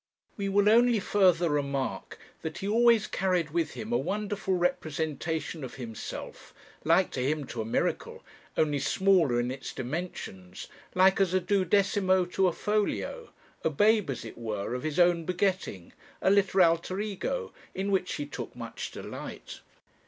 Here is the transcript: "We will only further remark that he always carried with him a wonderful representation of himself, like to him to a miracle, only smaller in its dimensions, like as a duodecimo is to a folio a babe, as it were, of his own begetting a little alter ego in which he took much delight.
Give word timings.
"We 0.35 0.49
will 0.49 0.67
only 0.67 0.99
further 0.99 1.47
remark 1.51 2.17
that 2.41 2.57
he 2.57 2.67
always 2.67 3.05
carried 3.05 3.51
with 3.51 3.75
him 3.75 3.93
a 3.93 3.99
wonderful 3.99 4.55
representation 4.55 5.63
of 5.63 5.75
himself, 5.75 6.55
like 6.83 7.11
to 7.11 7.19
him 7.21 7.45
to 7.45 7.61
a 7.61 7.65
miracle, 7.65 8.23
only 8.57 8.79
smaller 8.79 9.39
in 9.39 9.51
its 9.51 9.71
dimensions, 9.71 10.67
like 10.95 11.21
as 11.21 11.35
a 11.35 11.39
duodecimo 11.39 12.25
is 12.27 12.33
to 12.33 12.47
a 12.47 12.51
folio 12.51 13.29
a 13.63 13.69
babe, 13.69 14.09
as 14.09 14.25
it 14.25 14.39
were, 14.39 14.73
of 14.73 14.81
his 14.81 14.97
own 14.97 15.23
begetting 15.23 15.93
a 16.19 16.31
little 16.31 16.63
alter 16.63 16.99
ego 16.99 17.53
in 17.75 17.91
which 17.91 18.13
he 18.15 18.25
took 18.25 18.55
much 18.55 18.89
delight. 18.89 19.59